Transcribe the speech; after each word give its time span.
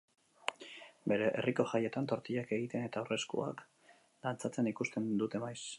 Bere 1.11 1.27
herriko 1.41 1.65
jaietan 1.73 2.09
tortillak 2.13 2.55
egiten 2.59 2.87
eta 2.89 3.03
aurreskuak 3.05 3.65
dantzatzen 4.27 4.73
ikusten 4.75 5.11
dute 5.23 5.45
maiz. 5.47 5.59